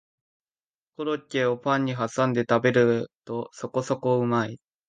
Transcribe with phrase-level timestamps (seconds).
[0.97, 4.57] コロッケをパンにはさんで食べるとそこそこうまい